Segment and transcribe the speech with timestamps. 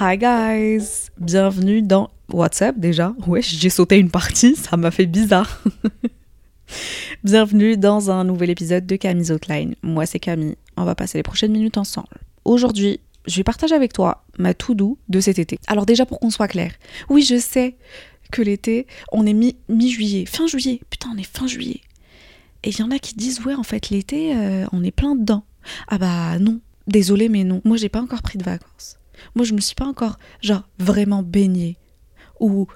[0.00, 3.14] Hi guys, bienvenue dans WhatsApp déjà.
[3.26, 5.62] Ouais, j'ai sauté une partie, ça m'a fait bizarre.
[7.24, 9.74] bienvenue dans un nouvel épisode de Camille's Outline.
[9.82, 12.08] Moi c'est Camille, on va passer les prochaines minutes ensemble.
[12.44, 15.58] Aujourd'hui, je vais partager avec toi ma to-do de cet été.
[15.66, 16.72] Alors déjà pour qu'on soit clair,
[17.08, 17.76] oui je sais
[18.30, 21.80] que l'été, on est mi- mi-juillet, fin juillet, putain on est fin juillet.
[22.62, 25.16] Et il y en a qui disent ouais en fait l'été euh, on est plein
[25.16, 25.44] dedans.
[25.88, 28.97] Ah bah non, désolé mais non, moi j'ai pas encore pris de vacances.
[29.34, 31.76] Moi je me suis pas encore genre vraiment baignée
[32.40, 32.66] ou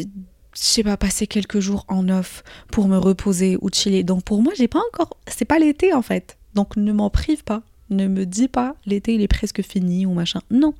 [0.00, 0.04] euh,
[0.52, 4.02] je sais pas passer quelques jours en off pour me reposer ou chiller.
[4.02, 6.38] Donc pour moi j'ai pas encore, c'est pas l'été en fait.
[6.54, 7.62] Donc ne m'en prive pas.
[7.90, 10.40] Ne me dis pas l'été il est presque fini ou machin.
[10.50, 10.74] Non.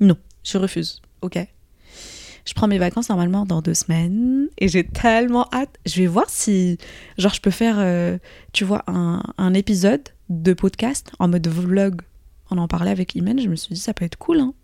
[0.00, 1.00] Non, je refuse.
[1.22, 1.38] Ok.
[2.46, 5.78] Je prends mes vacances normalement dans deux semaines et j'ai tellement hâte.
[5.86, 6.76] Je vais voir si,
[7.16, 8.18] genre, je peux faire, euh,
[8.52, 12.02] tu vois, un épisode de podcast en mode vlog.
[12.58, 14.40] En parlait avec Imen, je me suis dit ça peut être cool.
[14.40, 14.54] Hein.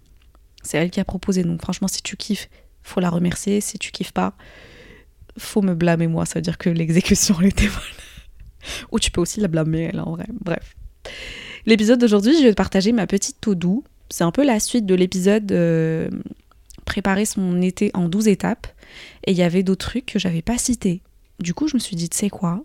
[0.63, 2.49] C'est elle qui a proposé, donc franchement, si tu kiffes,
[2.83, 3.61] faut la remercier.
[3.61, 4.35] Si tu kiffes pas,
[5.39, 6.27] faut me blâmer moi.
[6.27, 7.75] Ça veut dire que l'exécution elle était bonne.
[8.93, 10.27] Ou tu peux aussi la blâmer elle en vrai.
[10.33, 10.77] Bref.
[11.67, 13.85] L'épisode d'aujourd'hui, je vais te partager ma petite to-do.
[14.09, 16.11] C'est un peu la suite de l'épisode euh,
[16.85, 18.67] préparer son été en 12 étapes.
[19.27, 21.03] Et il y avait d'autres trucs que j'avais pas cités.
[21.39, 22.63] Du coup, je me suis dit, tu sais quoi?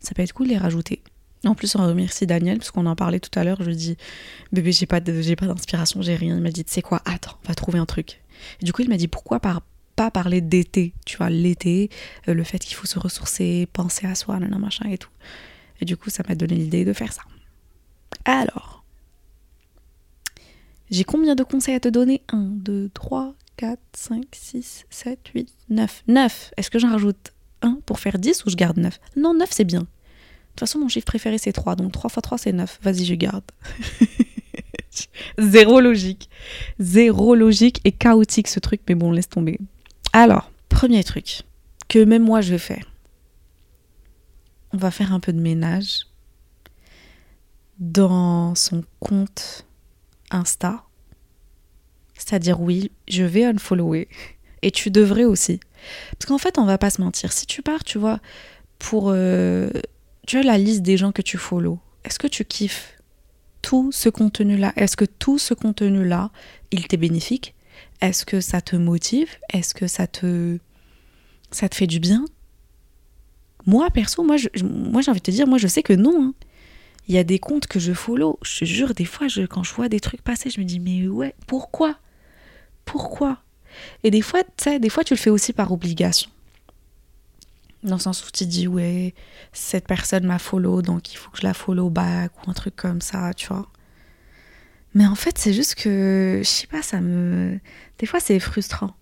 [0.00, 1.02] Ça peut être cool de les rajouter.
[1.44, 3.58] En plus, on remercie Daniel, parce qu'on en parlait tout à l'heure.
[3.60, 3.96] Je lui dit,
[4.52, 6.36] bébé, j'ai pas j'ai pas d'inspiration, j'ai rien.
[6.36, 8.20] Il m'a dit, tu sais quoi Attends, on va trouver un truc.
[8.60, 9.62] Et du coup, il m'a dit, pourquoi par-
[9.96, 11.90] pas parler d'été Tu vois, l'été,
[12.28, 15.10] euh, le fait qu'il faut se ressourcer, penser à soi, nanana, machin et tout.
[15.80, 17.22] Et du coup, ça m'a donné l'idée de faire ça.
[18.24, 18.84] Alors,
[20.90, 22.22] j'ai combien de conseils à te donner?
[22.32, 26.04] 1, 2, 3, 4, 5, 6, 7, 8, 9.
[26.06, 27.32] 9 Est-ce que j'en rajoute
[27.62, 29.86] 1 pour faire 10 ou je garde 9 Non, 9 c'est bien.
[30.52, 32.78] De toute façon, mon chiffre préféré c'est 3, donc 3 fois 3 c'est 9.
[32.82, 33.44] Vas-y, je garde.
[35.38, 36.28] Zéro logique.
[36.78, 39.58] Zéro logique et chaotique ce truc, mais bon, laisse tomber.
[40.12, 41.42] Alors, premier truc
[41.88, 42.84] que même moi je vais faire.
[44.74, 46.06] On va faire un peu de ménage
[47.78, 49.66] dans son compte
[50.30, 50.84] Insta.
[52.14, 54.08] C'est-à-dire, oui, je vais unfollower.
[54.62, 55.60] Et tu devrais aussi.
[56.12, 57.32] Parce qu'en fait, on va pas se mentir.
[57.32, 58.20] Si tu pars, tu vois,
[58.78, 59.08] pour.
[59.08, 59.70] euh,
[60.26, 61.78] tu as la liste des gens que tu follow.
[62.04, 62.98] Est-ce que tu kiffes
[63.60, 64.72] tout ce contenu-là?
[64.76, 66.30] Est-ce que tout ce contenu-là,
[66.70, 67.54] il t'est bénéfique?
[68.00, 69.28] Est-ce que ça te motive?
[69.52, 70.58] Est-ce que ça te.
[71.50, 72.24] ça te fait du bien?
[73.66, 76.24] Moi, perso, moi, je- moi j'ai envie de te dire, moi, je sais que non.
[76.30, 76.34] hein.
[77.08, 78.38] Il y a des comptes que je follow.
[78.42, 80.78] Je te jure, des fois, je, quand je vois des trucs passer, je me dis,
[80.80, 81.96] mais ouais, pourquoi?
[82.84, 83.38] Pourquoi?
[84.04, 86.30] Et des fois, tu sais, des fois, tu le fais aussi par obligation.
[87.82, 89.14] Dans le sens où tu dis, ouais,
[89.52, 92.76] cette personne m'a follow, donc il faut que je la follow back ou un truc
[92.76, 93.68] comme ça, tu vois.
[94.94, 97.58] Mais en fait, c'est juste que, je sais pas, ça me.
[97.98, 98.94] Des fois, c'est frustrant.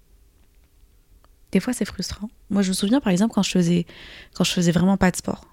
[1.52, 2.30] Des fois, c'est frustrant.
[2.48, 3.86] Moi, je me souviens, par exemple, quand je faisais,
[4.34, 5.44] quand je faisais vraiment pas de sport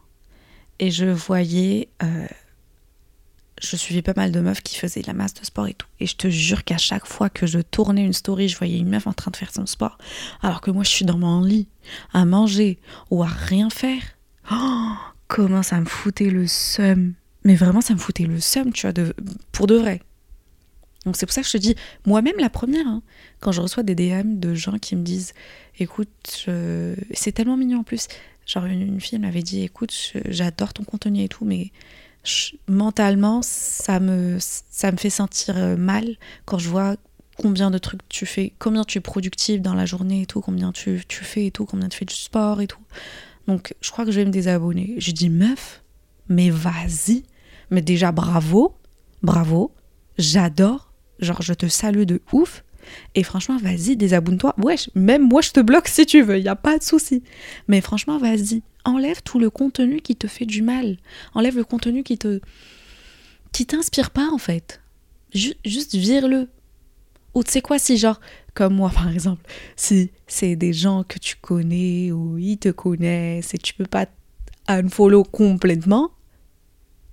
[0.79, 1.89] et je voyais.
[2.03, 2.27] euh,
[3.61, 5.87] je suivais pas mal de meufs qui faisaient la masse de sport et tout.
[5.99, 8.89] Et je te jure qu'à chaque fois que je tournais une story, je voyais une
[8.89, 9.97] meuf en train de faire son sport.
[10.41, 11.67] Alors que moi, je suis dans mon lit,
[12.13, 12.79] à manger
[13.09, 14.01] ou à rien faire.
[14.51, 14.93] Oh,
[15.27, 17.13] comment ça me foutait le seum.
[17.43, 19.13] Mais vraiment, ça me foutait le seum, tu vois, de,
[19.51, 20.01] pour de vrai.
[21.05, 21.75] Donc c'est pour ça que je te dis,
[22.05, 23.01] moi-même la première, hein,
[23.39, 25.33] quand je reçois des DM de gens qui me disent,
[25.79, 26.47] écoute,
[27.13, 28.07] c'est tellement mignon en plus.
[28.45, 31.71] Genre une, une fille m'avait dit, écoute, j'adore ton contenu et tout, mais
[32.67, 36.15] mentalement, ça me, ça me fait sentir euh, mal
[36.45, 36.95] quand je vois
[37.37, 40.71] combien de trucs tu fais, combien tu es productive dans la journée et tout, combien
[40.71, 42.81] tu, tu fais et tout, combien tu fais du sport et tout.
[43.47, 44.95] Donc je crois que je vais me désabonner.
[44.97, 45.83] Je dis, meuf,
[46.27, 47.23] mais vas-y,
[47.69, 48.75] mais déjà bravo,
[49.21, 49.71] bravo,
[50.17, 52.63] j'adore, genre je te salue de ouf.
[53.15, 54.53] Et franchement, vas-y, désabonne-toi.
[54.57, 57.23] Wesh, même moi, je te bloque si tu veux, il n'y a pas de souci.
[57.67, 60.97] Mais franchement, vas-y, enlève tout le contenu qui te fait du mal.
[61.33, 62.39] Enlève le contenu qui te.
[63.51, 64.81] qui t'inspire pas, en fait.
[65.33, 66.47] Ju- juste vire-le.
[67.33, 68.19] Ou tu sais quoi, si genre,
[68.53, 69.43] comme moi par exemple,
[69.75, 74.07] si c'est des gens que tu connais ou ils te connaissent et tu peux pas
[74.67, 76.11] unfollow complètement,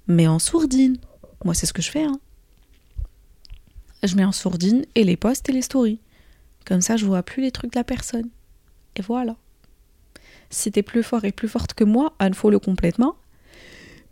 [0.07, 0.97] mais en sourdine.
[1.45, 2.05] Moi, c'est ce que je fais.
[2.05, 2.19] Hein.
[4.05, 5.99] Je mets en sourdine et les posts et les stories.
[6.67, 8.29] Comme ça, je vois plus les trucs de la personne.
[8.97, 9.37] Et voilà.
[10.51, 13.17] Si t'es plus fort et plus forte que moi, unfollow complètement.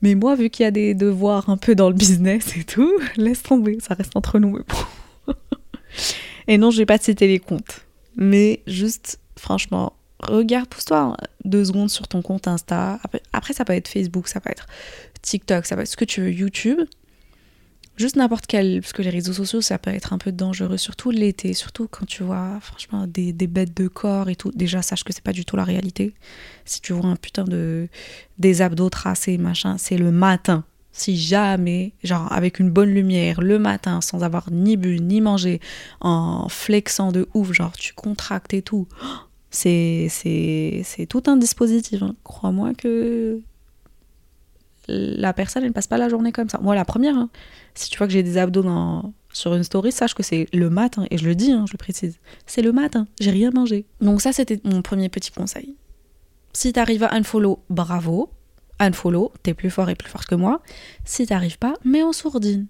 [0.00, 2.92] Mais moi, vu qu'il y a des devoirs un peu dans le business et tout,
[3.16, 4.58] laisse tomber, ça reste entre nous.
[6.48, 7.86] et non, je vais pas te citer les comptes.
[8.16, 12.98] Mais juste, franchement, regarde, pousse-toi deux secondes sur ton compte Insta.
[13.32, 14.66] Après, ça peut être Facebook, ça peut être
[15.22, 16.80] TikTok, ça peut être ce que tu veux, YouTube.
[17.96, 21.10] Juste n'importe quel, parce que les réseaux sociaux, ça peut être un peu dangereux, surtout
[21.10, 24.50] l'été, surtout quand tu vois, franchement, des, bêtes de corps et tout.
[24.54, 26.14] Déjà, sache que c'est pas du tout la réalité.
[26.64, 27.88] Si tu vois un putain de
[28.38, 30.64] des abdos tracés, machin, c'est le matin.
[30.92, 35.60] Si jamais, genre avec une bonne lumière, le matin, sans avoir ni bu ni mangé,
[36.00, 38.88] en flexant de ouf, genre tu contractes et tout,
[39.50, 42.02] c'est c'est tout un dispositif.
[42.02, 42.14] Hein.
[42.24, 43.40] Crois-moi que
[44.88, 46.58] la personne, elle passe pas la journée comme ça.
[46.58, 47.30] Moi, la première, hein.
[47.74, 48.64] si tu vois que j'ai des abdos
[49.32, 51.78] sur une story, sache que c'est le matin, et je le dis, hein, je le
[51.78, 53.86] précise, c'est le matin, j'ai rien mangé.
[54.00, 55.76] Donc ça, c'était mon premier petit conseil.
[56.52, 58.30] Si t'arrives à unfollow, bravo.
[58.78, 60.60] Unfollow, t'es plus fort et plus fort que moi.
[61.04, 62.66] Si t'arrives pas, mets en sourdine.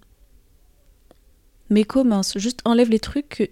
[1.71, 3.45] Mais commence, juste enlève les trucs que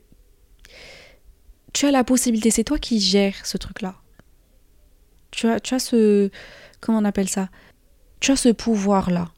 [1.73, 3.95] tu as la possibilité, c'est toi qui gères ce truc-là.
[5.31, 6.31] Tu as, tu as ce...
[6.81, 7.49] Comment on appelle ça?
[8.20, 9.31] Tu as ce pouvoir-là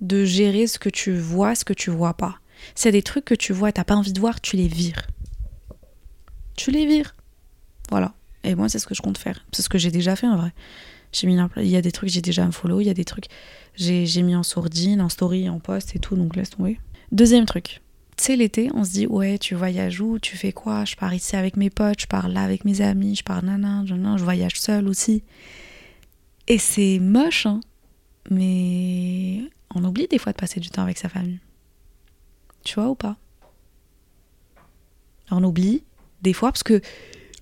[0.00, 2.38] de gérer ce que tu vois, ce que tu vois pas.
[2.74, 5.06] C'est des trucs que tu vois et t'as pas envie de voir, tu les vires.
[6.56, 7.14] Tu les vires.
[7.90, 8.14] Voilà.
[8.44, 9.44] Et moi, c'est ce que je compte faire.
[9.52, 10.52] C'est ce que j'ai déjà fait en vrai.
[11.12, 13.04] J'ai mis il y a des trucs, j'ai déjà un follow, il y a des
[13.04, 13.26] trucs,
[13.74, 16.78] j'ai mis en sourdine, en story, en post et tout, donc laisse tomber.
[17.10, 17.82] Deuxième truc.
[18.16, 20.20] Tu sais, l'été, on se dit, ouais, tu voyages où?
[20.20, 20.84] Tu fais quoi?
[20.84, 23.86] Je pars ici avec mes potes, je pars là avec mes amis, je pars nanan,
[23.86, 25.24] je voyage seule aussi.
[26.46, 27.60] Et c'est moche, hein
[28.28, 29.42] mais
[29.74, 31.40] on oublie des fois de passer du temps avec sa famille.
[32.64, 33.16] Tu vois ou pas?
[35.30, 35.84] On oublie
[36.22, 36.80] des fois parce que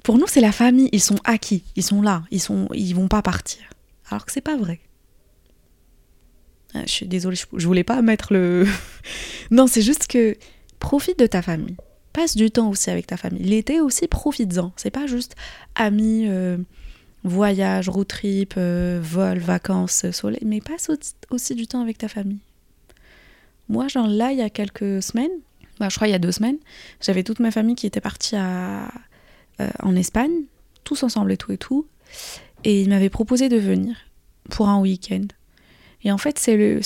[0.03, 3.09] pour nous c'est la famille, ils sont acquis, ils sont là, ils sont ils vont
[3.09, 3.63] pas partir.
[4.11, 4.81] Alors que c'est pas vrai.
[6.75, 8.67] Ah, je suis désolée, je voulais pas mettre le
[9.51, 10.37] Non, c'est juste que
[10.79, 11.77] profite de ta famille.
[12.13, 13.43] Passe du temps aussi avec ta famille.
[13.43, 14.73] L'été aussi, profites-en.
[14.77, 15.35] C'est pas juste
[15.75, 16.59] amis euh,
[17.25, 20.91] voyage, road trip, euh, vol, vacances, soleil, mais passe
[21.31, 22.41] aussi du temps avec ta famille.
[23.69, 25.31] Moi, genre là, il y a quelques semaines,
[25.79, 26.59] bah, je crois il y a deux semaines,
[27.01, 28.89] j'avais toute ma famille qui était partie à,
[29.61, 30.45] euh, en Espagne,
[30.85, 31.87] tous ensemble et tout et tout,
[32.65, 33.97] et ils m'avaient proposé de venir
[34.51, 35.27] pour un week-end.
[36.05, 36.81] Et en fait, c'est le,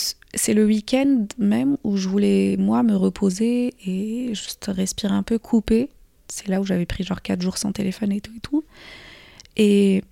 [0.48, 5.90] le week-end même où je voulais, moi, me reposer et juste respirer un peu, couper.
[6.28, 8.64] C'est là où j'avais pris genre quatre jours sans téléphone et tout et tout.
[9.56, 10.02] Et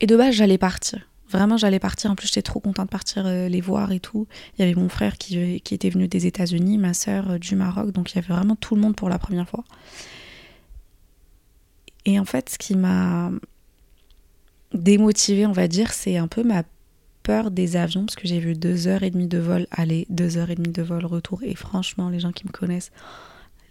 [0.00, 1.00] et de base, j'allais partir.
[1.30, 2.10] Vraiment, j'allais partir.
[2.10, 4.26] En plus, j'étais trop contente de partir euh, les voir et tout.
[4.56, 7.38] Il y avait mon frère qui, euh, qui était venu des États-Unis, ma sœur euh,
[7.38, 7.92] du Maroc.
[7.92, 9.64] Donc, il y avait vraiment tout le monde pour la première fois.
[12.04, 13.30] Et en fait, ce qui m'a
[14.72, 16.62] démotivée, on va dire, c'est un peu ma
[17.22, 18.04] peur des avions.
[18.04, 20.72] Parce que j'ai vu deux heures et demie de vol aller, deux heures et demie
[20.72, 21.42] de vol retour.
[21.42, 22.92] Et franchement, les gens qui me connaissent,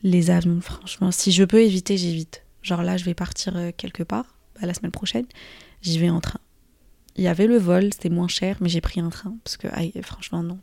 [0.01, 2.43] les avions, franchement, si je peux éviter, j'évite.
[2.61, 5.25] Genre là, je vais partir quelque part, bah, la semaine prochaine
[5.83, 6.39] j'y vais en train.
[7.15, 9.67] Il y avait le vol, c'était moins cher, mais j'ai pris un train parce que
[10.01, 10.59] franchement non.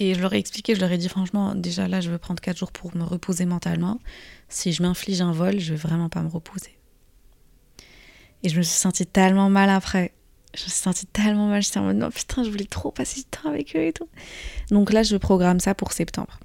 [0.00, 2.40] Et je leur ai expliqué, je leur ai dit franchement, déjà là je veux prendre
[2.40, 4.00] 4 jours pour me reposer mentalement.
[4.48, 6.76] Si je m'inflige un vol, je vais vraiment pas me reposer.
[8.42, 10.12] Et je me suis sentie tellement mal après.
[10.54, 13.20] Je me suis sentie tellement mal, j'étais en mode non putain, je voulais trop passer
[13.20, 14.08] du temps avec eux et tout.
[14.70, 16.40] Donc là je programme ça pour septembre.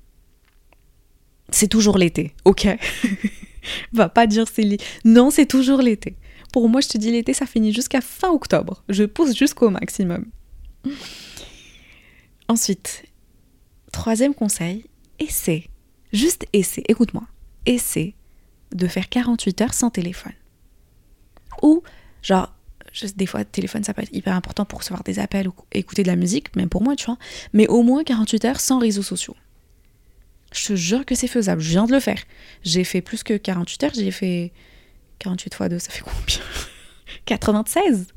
[1.51, 2.67] C'est toujours l'été, ok?
[3.93, 6.15] Va pas dire c'est Non, c'est toujours l'été.
[6.51, 8.83] Pour moi, je te dis l'été, ça finit jusqu'à fin octobre.
[8.89, 10.25] Je pousse jusqu'au maximum.
[12.47, 13.03] Ensuite,
[13.91, 14.85] troisième conseil,
[15.19, 15.67] essaie.
[16.11, 17.23] Juste essaie, écoute-moi.
[17.65, 18.15] Essaie
[18.73, 20.33] de faire 48 heures sans téléphone.
[21.61, 21.83] Ou,
[22.23, 22.53] genre,
[22.93, 26.03] juste des fois, téléphone, ça peut être hyper important pour recevoir des appels ou écouter
[26.03, 27.17] de la musique, même pour moi, tu vois.
[27.53, 29.35] Mais au moins 48 heures sans réseaux sociaux.
[30.51, 31.61] Je te jure que c'est faisable.
[31.61, 32.23] Je viens de le faire.
[32.63, 33.93] J'ai fait plus que 48 heures.
[33.93, 34.51] J'ai fait
[35.19, 36.39] 48 fois 2, ça fait combien?
[37.25, 38.07] 96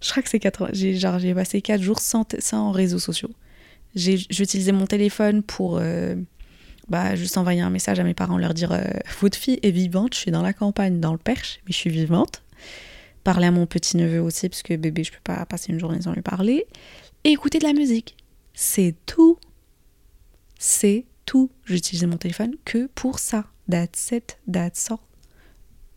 [0.00, 0.70] Je crois que c'est 80.
[0.72, 3.30] J'ai, passé 4 jours sans, sans réseaux sociaux.
[3.94, 6.14] J'ai, j'utilisais mon téléphone pour euh,
[6.88, 8.82] bah, juste envoyer un message à mes parents, leur dire euh,
[9.20, 11.90] Votre fille est vivante, je suis dans la campagne, dans le Perche, mais je suis
[11.90, 12.42] vivante.
[13.24, 16.12] Parler à mon petit-neveu aussi, parce que bébé, je peux pas passer une journée sans
[16.12, 16.66] lui parler.
[17.24, 18.16] Et écouter de la musique.
[18.54, 19.38] C'est tout.
[20.58, 21.50] C'est tout.
[21.64, 23.44] J'utilisais mon téléphone que pour ça.
[23.70, 25.07] That's it, that's all.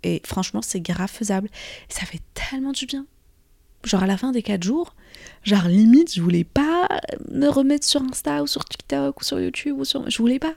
[0.03, 1.49] Et franchement, c'est grave faisable.
[1.89, 3.05] ça fait tellement du bien.
[3.83, 4.95] Genre à la fin des 4 jours,
[5.43, 6.87] genre limite, je voulais pas
[7.31, 10.07] me remettre sur Insta ou sur TikTok ou sur YouTube ou sur.
[10.09, 10.53] Je voulais pas.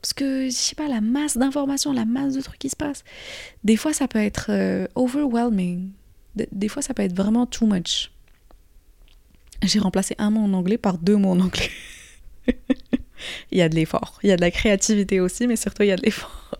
[0.00, 3.04] Parce que, je sais pas, la masse d'informations, la masse de trucs qui se passent.
[3.62, 5.92] Des fois, ça peut être euh, overwhelming.
[6.34, 8.10] Des fois, ça peut être vraiment too much.
[9.62, 11.70] J'ai remplacé un mot en anglais par deux mots en anglais.
[13.50, 14.18] il y a de l'effort.
[14.22, 16.50] Il y a de la créativité aussi, mais surtout, il y a de l'effort.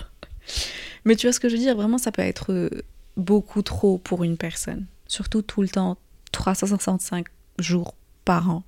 [1.05, 1.77] Mais tu vois ce que je veux dire?
[1.77, 2.71] Vraiment, ça peut être euh,
[3.17, 4.87] beaucoup trop pour une personne.
[5.07, 5.99] Surtout tout le temps,
[6.33, 7.27] 365
[7.59, 7.95] jours
[8.25, 8.65] par an.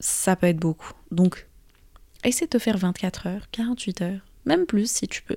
[0.00, 0.92] Ça peut être beaucoup.
[1.10, 1.46] Donc,
[2.24, 5.36] essaie de te faire 24 heures, 48 heures, même plus si tu peux,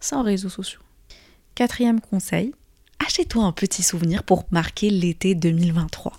[0.00, 0.80] sans réseaux sociaux.
[1.54, 2.54] Quatrième conseil,
[3.04, 6.18] achète-toi un petit souvenir pour marquer l'été 2023.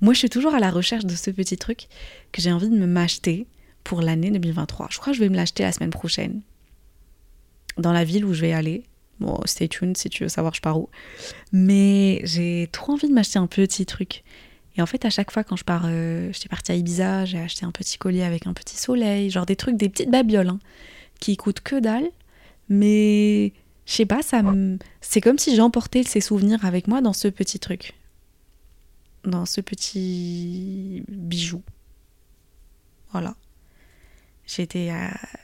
[0.00, 1.88] Moi, je suis toujours à la recherche de ce petit truc
[2.32, 3.46] que j'ai envie de me m'acheter
[3.84, 4.88] pour l'année 2023.
[4.90, 6.42] Je crois que je vais me l'acheter la semaine prochaine.
[7.78, 8.84] Dans la ville où je vais aller.
[9.20, 10.88] Bon, stay tuned si tu veux savoir je pars où.
[11.52, 14.24] Mais j'ai trop envie de m'acheter un petit truc.
[14.76, 17.38] Et en fait, à chaque fois quand je pars, euh, j'étais partie à Ibiza, j'ai
[17.38, 20.58] acheté un petit collier avec un petit soleil, genre des trucs, des petites babioles, hein,
[21.18, 22.08] qui coûtent que dalle.
[22.68, 23.52] Mais
[23.86, 24.42] je sais pas, ça
[25.00, 27.94] c'est comme si j'emportais ces souvenirs avec moi dans ce petit truc.
[29.24, 31.62] Dans ce petit bijou.
[33.12, 33.34] Voilà.
[34.46, 34.90] J'étais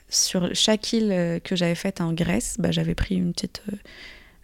[0.09, 3.61] sur chaque île euh, que j'avais faite en Grèce, bah, j'avais pris une petite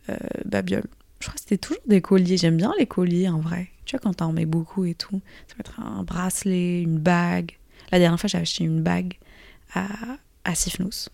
[0.09, 0.83] euh, babiole.
[1.19, 2.37] Je crois que c'était toujours des colliers.
[2.37, 3.69] J'aime bien les colliers en vrai.
[3.85, 5.21] Tu vois, quand t'en mets beaucoup et tout.
[5.47, 7.57] Ça peut être un bracelet, une bague.
[7.91, 9.15] La dernière fois, j'ai acheté une bague
[9.73, 9.87] à,
[10.43, 11.09] à Sifnos.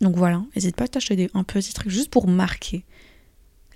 [0.00, 2.84] Donc voilà, n'hésite pas à t'acheter un petit truc juste pour marquer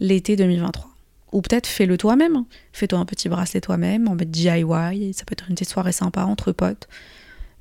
[0.01, 0.91] l'été 2023.
[1.33, 2.45] Ou peut-être fais-le toi-même.
[2.73, 5.13] Fais-toi un petit bracelet toi-même en mode DIY.
[5.13, 6.89] Ça peut être une petite soirée sympa entre potes.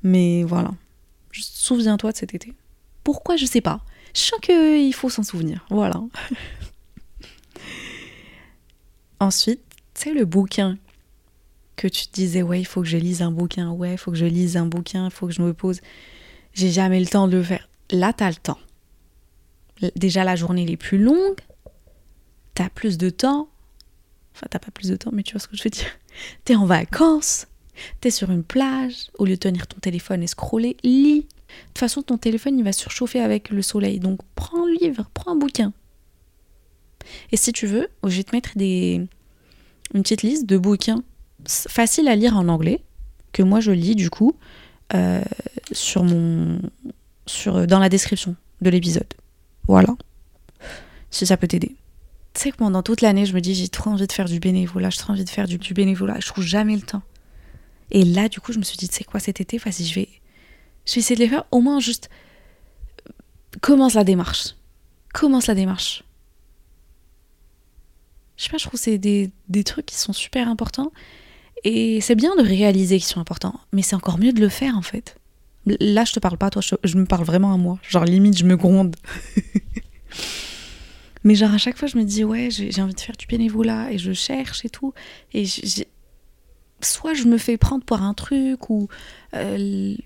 [0.02, 0.70] Mais voilà.
[1.32, 2.54] Souviens-toi de cet été.
[3.04, 3.80] Pourquoi Je sais pas.
[4.14, 5.64] Je sens qu'il faut s'en souvenir.
[5.70, 6.00] Voilà.
[9.20, 9.60] Ensuite,
[9.94, 10.78] c'est le bouquin
[11.76, 14.10] que tu te disais, ouais, il faut que je lise un bouquin, ouais, il faut
[14.10, 15.80] que je lise un bouquin, il faut que je me pose.
[16.54, 17.68] J'ai jamais le temps de le faire.
[17.90, 18.58] Là, t'as le temps.
[19.94, 21.40] Déjà, la journée est plus longue,
[22.54, 23.48] t'as plus de temps.
[24.34, 25.90] Enfin, t'as pas plus de temps, mais tu vois ce que je veux dire.
[26.44, 27.46] T'es en vacances,
[28.00, 31.20] t'es sur une plage, au lieu de tenir ton téléphone et scroller, lis.
[31.20, 31.24] De
[31.68, 34.00] toute façon, ton téléphone, il va surchauffer avec le soleil.
[34.00, 35.72] Donc, prends un livre, prends un bouquin.
[37.32, 39.06] Et si tu veux, je vais te mettre des,
[39.94, 41.02] une petite liste de bouquins
[41.46, 42.82] faciles à lire en anglais,
[43.32, 44.34] que moi je lis du coup,
[44.94, 45.22] euh,
[45.72, 46.60] sur mon,
[47.26, 49.12] sur, dans la description de l'épisode.
[49.68, 49.94] Voilà.
[51.10, 51.76] Si ça peut t'aider.
[52.34, 54.40] Tu sais que pendant toute l'année, je me dis, j'ai trop envie de faire du
[54.40, 57.02] bénévolat, j'ai trop envie de faire du, du, bénévolat, je trouve jamais le temps.
[57.90, 59.94] Et là, du coup, je me suis dit, tu sais quoi, cet été, vas-y, je
[59.94, 60.08] vais,
[60.86, 62.08] essayer de les faire, au moins juste,
[63.60, 64.56] commence la démarche.
[65.12, 66.04] Commence la démarche.
[68.36, 70.92] Je sais pas, je trouve que c'est des, des trucs qui sont super importants.
[71.64, 74.76] Et c'est bien de réaliser qu'ils sont importants, mais c'est encore mieux de le faire
[74.76, 75.16] en fait.
[75.66, 77.78] Là, je te parle pas, toi, je, me parle vraiment à moi.
[77.88, 78.94] Genre, limite, je me gronde.
[81.24, 83.90] Mais genre, à chaque fois, je me dis, ouais, j'ai envie de faire du bénévolat
[83.90, 84.94] et je cherche et tout.
[85.34, 85.44] Et
[86.86, 88.88] soit je me fais prendre pour un truc ou
[89.34, 89.96] euh,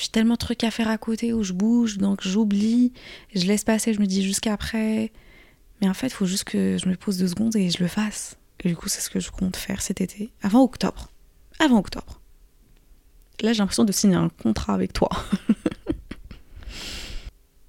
[0.00, 2.92] j'ai tellement de trucs à faire à côté où je bouge, donc j'oublie,
[3.34, 5.12] je laisse passer, je me dis jusqu'après.
[5.80, 7.88] Mais en fait, il faut juste que je me pose deux secondes et je le
[7.88, 8.36] fasse.
[8.64, 11.10] Et du coup, c'est ce que je compte faire cet été, avant octobre.
[11.58, 12.20] Avant octobre.
[13.40, 15.08] Là, j'ai l'impression de signer un contrat avec toi.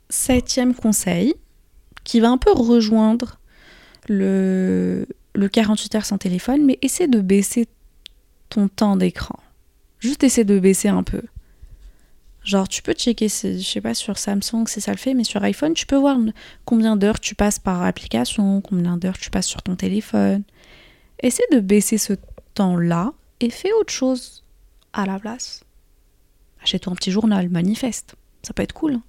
[0.10, 1.36] Septième conseil,
[2.04, 3.39] qui va un peu rejoindre
[4.08, 7.68] le, le 48 heures sans téléphone, mais essaie de baisser
[8.50, 9.39] ton temps d'écran.
[10.00, 11.22] Juste essaie de baisser un peu.
[12.44, 15.44] Genre, tu peux checker, je sais pas, sur Samsung si ça le fait, mais sur
[15.44, 16.18] iPhone, tu peux voir
[16.65, 20.44] combien d'heures tu passes par application, combien d'heures tu passes sur ton téléphone.
[21.20, 22.13] Essaie de baisser ce
[22.53, 24.44] temps-là et fais autre chose
[24.94, 25.63] à la place.
[26.63, 28.15] Achète-toi un petit journal, manifeste.
[28.41, 28.94] Ça peut être cool.
[28.96, 29.03] Hein.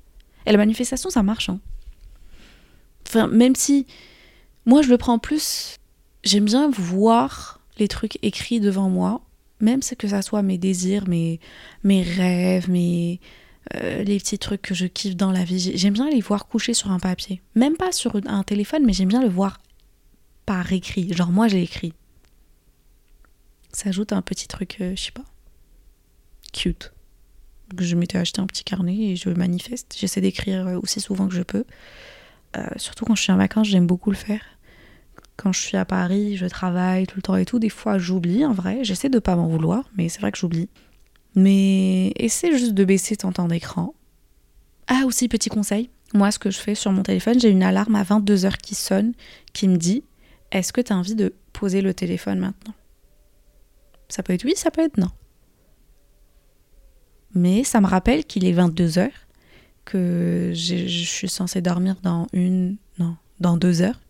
[0.47, 1.49] Et la manifestation, ça marche.
[1.49, 1.61] Hein.
[3.07, 3.87] Enfin, même si
[4.67, 5.77] moi, je le prends plus.
[6.25, 9.23] J'aime bien voir les trucs écrits devant moi,
[9.61, 11.41] même que ça soit mes désirs, mes,
[11.85, 13.21] mes rêves, mes,
[13.75, 15.77] euh, les petits trucs que je kiffe dans la vie.
[15.77, 17.43] J'aime bien les voir couchés sur un papier.
[17.55, 19.61] Même pas sur un téléphone, mais j'aime bien le voir
[20.47, 21.13] par écrit.
[21.13, 21.93] Genre, moi, j'ai écrit.
[23.73, 25.25] Ça ajoute un petit truc, euh, je sais pas,
[26.53, 26.93] cute.
[27.79, 29.95] Je m'étais acheté un petit carnet et je manifeste.
[29.97, 31.65] J'essaie d'écrire euh, aussi souvent que je peux.
[32.75, 34.43] Surtout quand je suis en vacances, j'aime beaucoup le faire.
[35.41, 37.59] Quand je suis à Paris, je travaille tout le temps et tout.
[37.59, 38.85] Des fois, j'oublie en vrai.
[38.85, 40.69] J'essaie de pas m'en vouloir, mais c'est vrai que j'oublie.
[41.35, 43.95] Mais essaie juste de baisser ton temps d'écran.
[44.87, 45.89] Ah, aussi, petit conseil.
[46.13, 49.15] Moi, ce que je fais sur mon téléphone, j'ai une alarme à 22h qui sonne,
[49.55, 50.05] qui me dit
[50.51, 52.75] est-ce que tu as envie de poser le téléphone maintenant?
[54.11, 55.11] Ça peut être oui, ça peut être non.
[57.35, 59.27] Mais ça me rappelle qu'il est 22 heures,
[59.87, 64.01] que je suis censée dormir dans une, non, dans deux heures.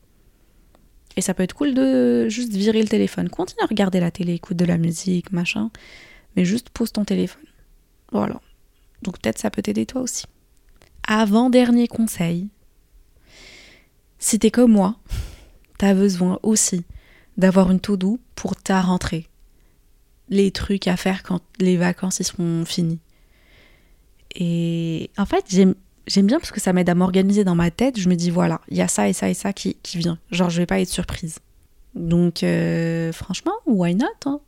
[1.21, 3.29] Et ça peut être cool de juste virer le téléphone.
[3.29, 5.71] Continue à regarder la télé, écoute de la musique, machin.
[6.35, 7.45] Mais juste pose ton téléphone.
[8.11, 8.41] Voilà.
[9.03, 10.25] Donc peut-être ça peut t'aider toi aussi.
[11.07, 12.49] Avant-dernier conseil.
[14.19, 14.97] Si t'es comme moi,
[15.77, 16.87] t'as besoin aussi
[17.37, 19.27] d'avoir une to-do pour ta rentrée.
[20.31, 23.01] Les trucs à faire quand les vacances ils seront finis.
[24.35, 25.75] Et en fait, j'aime
[26.07, 27.99] j'aime bien parce que ça m'aide à m'organiser dans ma tête.
[27.99, 30.19] Je me dis, voilà, il y a ça et ça et ça qui, qui vient.
[30.31, 31.39] Genre, je vais pas être surprise.
[31.95, 34.41] Donc, euh, franchement, why not hein?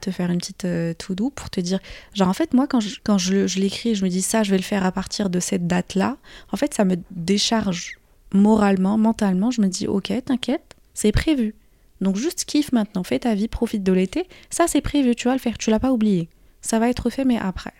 [0.00, 1.78] Te faire une petite euh, to-do pour te dire.
[2.14, 4.56] Genre, en fait, moi, quand je, quand je l'écris, je me dis ça, je vais
[4.56, 6.16] le faire à partir de cette date-là.
[6.52, 7.98] En fait, ça me décharge
[8.32, 9.50] moralement, mentalement.
[9.50, 11.54] Je me dis, ok, t'inquiète, c'est prévu.
[12.00, 14.26] Donc, juste kiffe maintenant, fais ta vie, profite de l'été.
[14.48, 16.30] Ça, c'est prévu, tu vas le faire, tu l'as pas oublié.
[16.62, 17.74] Ça va être fait, mais après.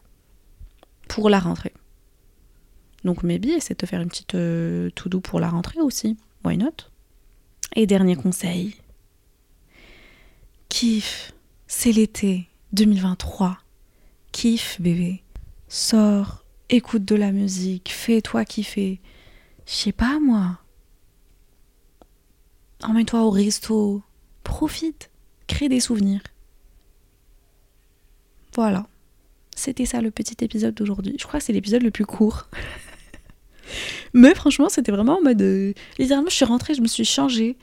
[1.09, 1.73] Pour la rentrée.
[3.05, 6.17] Donc maybe c'est de te faire une petite euh, tout doux pour la rentrée aussi.
[6.45, 6.73] Why not?
[7.77, 8.77] Et dernier conseil.
[10.69, 11.33] Kiff,
[11.67, 13.59] c'est l'été 2023.
[14.33, 15.23] Kiff bébé.
[15.69, 19.01] Sors, écoute de la musique, fais-toi kiffer.
[19.67, 20.59] Je sais pas moi.
[22.83, 24.03] Emmène-toi au resto.
[24.43, 25.11] Profite.
[25.47, 26.23] Crée des souvenirs.
[28.55, 28.87] Voilà.
[29.55, 31.17] C'était ça le petit épisode d'aujourd'hui.
[31.19, 32.49] Je crois que c'est l'épisode le plus court.
[34.15, 35.41] Mais franchement, c'était vraiment en mode.
[35.43, 37.57] Euh, littéralement, je suis rentrée, je me suis changée.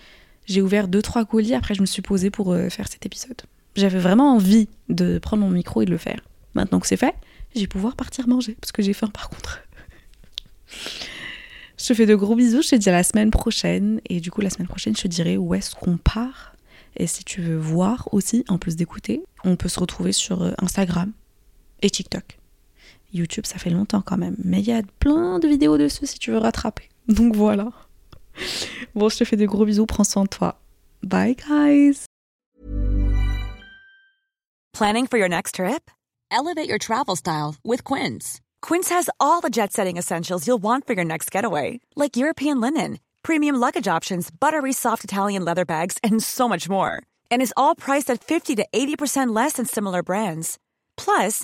[0.46, 3.42] J'ai ouvert deux, trois colis, après, je me suis posée pour euh, faire cet épisode.
[3.76, 6.22] J'avais vraiment envie de prendre mon micro et de le faire.
[6.56, 7.14] Maintenant que c'est fait,
[7.54, 9.60] je vais pouvoir partir manger, parce que j'ai faim par contre.
[11.78, 14.02] je te fais de gros bisous, je te dis à la semaine prochaine.
[14.10, 16.56] Et du coup, la semaine prochaine, je te dirai où est-ce qu'on part.
[16.96, 20.52] Et si tu veux voir aussi, en plus d'écouter, on peut se retrouver sur euh,
[20.60, 21.12] Instagram
[21.82, 22.40] et TikTok.
[23.14, 24.36] YouTube, ça fait longtemps quand même.
[24.44, 26.90] Mais il y a plein de vidéos dessus si tu veux rattraper.
[27.08, 27.72] Donc voilà.
[28.96, 29.86] Bon, je te fais des gros bisous.
[29.86, 30.60] Prends soin de toi.
[31.04, 32.06] Bye, guys.
[34.74, 35.90] Planning for your next trip?
[36.30, 38.42] Elevate your travel style with Quince.
[38.62, 42.60] Quince has all the jet setting essentials you'll want for your next getaway, like European
[42.62, 47.02] linen, premium luggage options, buttery soft Italian leather bags, and so much more.
[47.32, 50.60] And is all priced at 50 to 80% less than similar brands.
[50.96, 51.44] Plus,